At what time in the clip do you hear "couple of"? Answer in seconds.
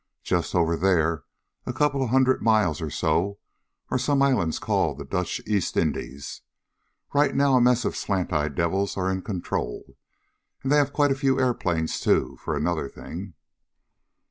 1.73-2.09